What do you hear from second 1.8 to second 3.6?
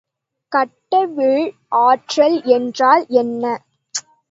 ஆற்றல் என்றால் என்ன?